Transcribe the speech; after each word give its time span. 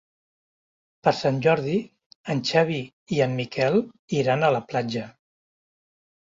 Per 1.07 1.11
Sant 1.17 1.35
Jordi 1.45 1.75
en 2.35 2.41
Xavi 2.53 2.79
i 3.19 3.21
en 3.27 3.37
Miquel 3.41 3.79
iran 4.23 4.49
a 4.49 4.51
la 4.57 4.63
platja. 4.73 5.05